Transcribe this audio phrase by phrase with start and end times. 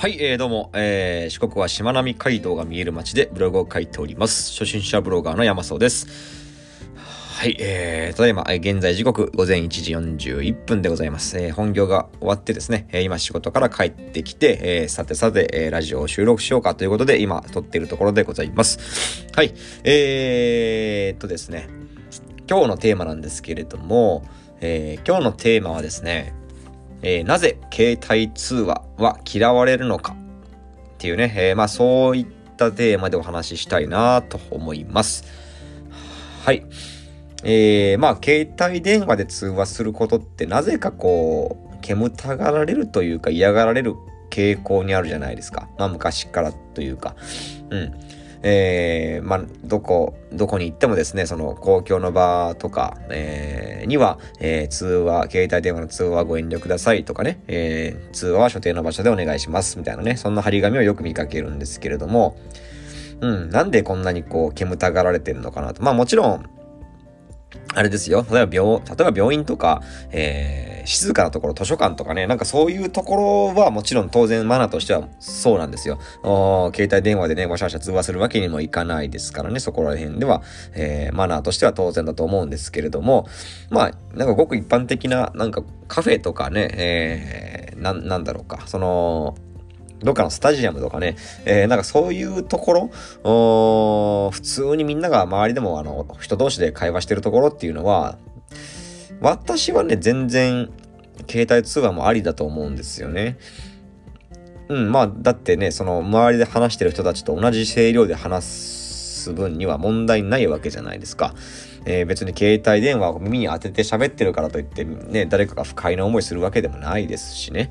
[0.00, 4.50] はい、えー、どうも、えー、四国はしまなみ海道が見える街でブログを書いております。
[4.52, 6.06] 初心者ブロガーの山荘です。
[7.36, 11.38] はい、えー、ただいま、現在時刻午前1時41分でございます。
[11.38, 19.26] えー、本業が終わってですね、えー、今仕事から帰ってきて、えー、さてさて、えー、ラジオを収録しようかということで、今撮っているところでございます。
[19.36, 19.52] はい、
[19.84, 21.68] えー、っとですね、
[22.48, 24.24] 今日のテーマなんですけれども、
[24.62, 26.39] えー、今日のテーマはですね、
[27.02, 30.14] えー、なぜ携帯通話は嫌われるのか？
[30.14, 30.16] っ
[30.98, 32.26] ていうね、えー、まあそういっ
[32.56, 35.24] たテーマでお話ししたいなと思います。
[36.44, 36.64] はい。
[37.42, 43.94] えー、まあ携帯電話で通話することってなぜかこう、煙たがられるというか嫌がられる
[44.28, 45.70] 傾向にあるじゃないですか。
[45.78, 47.16] まあ昔からというか。
[47.70, 47.94] うん。
[48.42, 62.36] えー、まあ、どこ、どこに行ってもですね、その公共の場とか、えー、には、えー、通話、携帯電話の通話ご遠慮くださいとかね、えー、通話は所定の場所でお願いしますみたいなね、そんな張り紙をよく見かけるんですけれども、
[63.20, 65.82] うん、なんでこんなにこう、煙たがられてるのかなと。
[65.82, 66.46] まあもちろん、
[67.74, 68.26] あれですよ。
[68.30, 75.98] 例えば病、例えば病院とか、えー、静かなところ、図書館とかね、なんかそういうところはもちろん当然マナーとしてはそうなんですよ。
[76.74, 80.42] 携帯電話でね、わしゃわしゃ通話するわけにもいかないですからね、そこら辺では、
[80.74, 83.26] えー、マナーとしては当然だと思うんですけれども、
[83.70, 89.36] まあ、なんかごく一般的な、なんかカフェとかね、えー、な、なんだろうか、その、
[90.02, 92.90] どっかのスタジアムとかね、えー、なんかそういうとこ
[93.22, 98.18] ろ、普通にみんなが周りでもあの、人同士で会話してるところっていうのは、
[99.20, 100.70] 私はね、全然、
[101.28, 103.36] 携帯通話もありだと思うんですよね。
[104.68, 111.34] うん、まあ、だってね、その、周りで話してる人たちと同じ声量で話す分には問題ないわけじゃないですか。
[111.84, 117.70] えー、別に携帯電話を耳に当てて喋ってるからといって、ね、誰かが不快な思いするわけでもないですしね。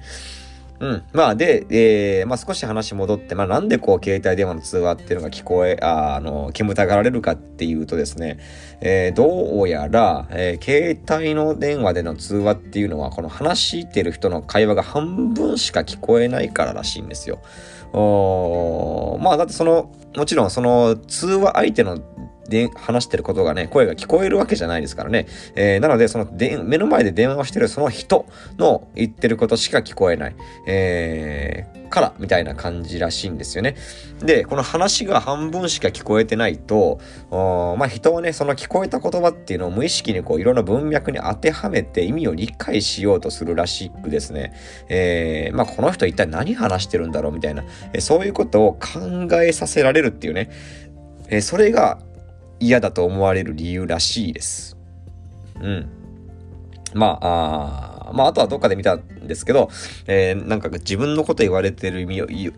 [0.80, 1.04] うん。
[1.12, 8.40] まあ、で、えー、まあ少し話戻って、まあなんでこう携帯電話の通話っていうのが聞こえ、ああの、煙たがられるかっていうとですね、
[8.80, 17.40] えー、どうやら、えー、携帯の電話での通話っていうのは、この話してる人の会話が半分しか聞こえないかららしいんですよ。
[17.92, 22.00] おまあだってその、もちろんその通話相手の
[22.50, 25.28] で話してることがね、声が聞こえるわけじゃないですからね。
[25.56, 28.26] えー、なので、そので、目の前で電話をしてるその人
[28.58, 30.36] の言ってることしか聞こえない。
[30.68, 33.76] えー、から、みたいな感じらしいんですよね。
[34.24, 37.00] で、この話が半分しか聞こえてないと、
[37.32, 44.54] まあ人はね、その聞こえた言葉っていうのを無意識にこういろんな文脈に当てはめて意味を理解しようとするらしくですね。
[44.88, 50.50] えー、まあこの人一体何話してるんだろうみたいな、え、そういうことを考えさせられるっていうね。
[51.32, 52.00] えー、それが
[52.60, 54.78] 嫌だと思われる理由らしいです。
[55.62, 55.90] うん。
[56.94, 59.70] まあ、あまあ、あとはどっかで見たんですけど、
[60.08, 62.08] えー、なんか自分のこと言われてる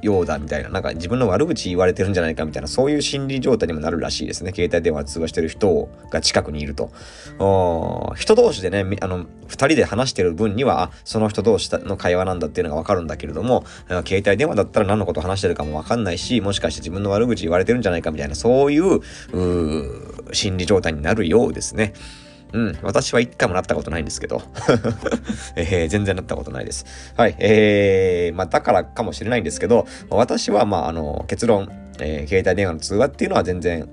[0.02, 4.52] ようだみたいな、なんか自分の悪口言われてるんじゃないかみたいな、そういう心理状態にもなるらしいですね。
[4.54, 6.92] 携帯電話通話してる人が近くにいると。
[8.16, 13.66] 人同士でね、あの、二人で話してる分には、あ、その人同士の会話なんだっていうのがわかるんだけれども、
[14.06, 19.02] 携帯電話だったら何のこと話してるかもわかんないし、もしかして自分の悪口言われてるんじゃないかみたいな、そういう、
[19.34, 21.94] う心理状態になるようですね。
[22.54, 22.78] うん。
[22.82, 24.42] 私は一回もなったことないんですけど。
[25.56, 26.86] えー、全然なったことないです。
[27.16, 27.36] はい。
[27.40, 31.70] えー、まあ、だからかもしれないんですけど、私は、まあ、あの、結論、
[32.00, 33.88] えー、携帯電話の通話っていうのは全然、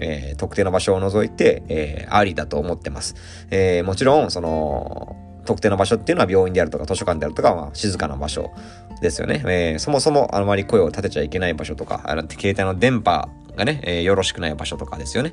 [0.00, 3.14] えー、特定の場所を除いて、えー、ありだと思ってます。
[3.50, 8.52] えー、もちろん、その、特定の場所っていうのは病院であるとか図書館であるとか、まあ、静かな場所
[9.00, 9.42] ですよね。
[9.44, 15.32] えー、そもそもあまり声を立てちゃいけない場所とか、あの携帯の電波がね、えー、よろしくない場所とかですよね。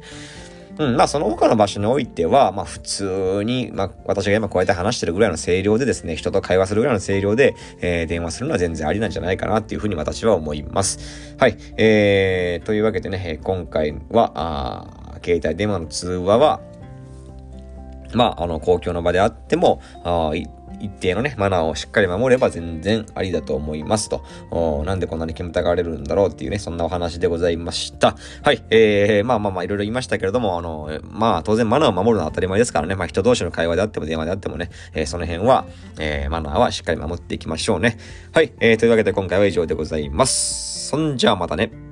[0.80, 11.36] うん、まあその他の場所においては、まあ普通に、まあ私が今こうやって話してるぐらいの声量でですね、人と会話するぐらいの声量で、えー、電話するのは全然ありなんじゃないかなっていうふうに私は思います。
[11.38, 11.58] はい。
[11.76, 16.62] えー、というわけでね、今回は、あ携帯電話の通話は、
[18.14, 20.32] まあ、あの、公共の場であっても、あ
[20.80, 24.24] 一定のね、マナーをしっかり守れば全然ありだと思いますと。
[24.86, 28.16] なんでこんなに煙たがれるんだろうっていうね、そんなお話でございました。
[28.44, 28.64] はい。
[28.70, 35.66] えー、まあまあまあ、いろいろ言いましたけれども、あの、まあ、当然マナーを守るのは当たり前ですからね、まあ、人同士の会話であっても電話であってもね、えー、その辺は、
[36.00, 37.98] えー、マナーはしっかり守っていきましょうね。
[38.34, 38.54] はい。
[38.60, 40.90] えー、というわけで今回は以上でございます。
[40.90, 41.89] そんじゃあまたね。